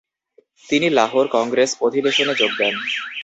[0.69, 2.73] তিনি লাহোর কংগ্রেস অধিবেশনে যোগ দেন।